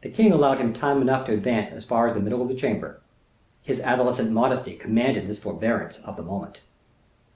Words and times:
The 0.00 0.10
king 0.10 0.32
allowed 0.32 0.58
him 0.58 0.72
time 0.72 1.00
enough 1.00 1.24
to 1.26 1.32
advance 1.32 1.70
as 1.70 1.84
far 1.84 2.08
as 2.08 2.14
the 2.14 2.20
middle 2.20 2.42
of 2.42 2.48
the 2.48 2.54
chamber. 2.56 3.00
His 3.62 3.80
adolescent 3.80 4.32
modesty 4.32 4.74
commanded 4.74 5.28
this 5.28 5.38
forbearance 5.38 5.98
of 5.98 6.16
the 6.16 6.24
moment. 6.24 6.62